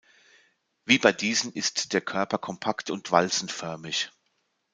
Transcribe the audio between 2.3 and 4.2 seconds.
kompakt und walzenförmig.